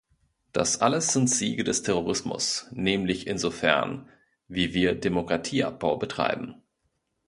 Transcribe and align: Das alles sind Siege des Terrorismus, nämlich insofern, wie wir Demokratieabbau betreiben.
Das 0.51 0.81
alles 0.81 1.13
sind 1.13 1.29
Siege 1.29 1.63
des 1.63 1.83
Terrorismus, 1.83 2.65
nämlich 2.71 3.27
insofern, 3.27 4.09
wie 4.47 4.73
wir 4.73 4.95
Demokratieabbau 4.95 5.97
betreiben. 5.97 6.55